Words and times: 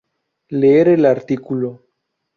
Leer 0.49 0.87
el 0.87 1.05
artículo 1.05 1.83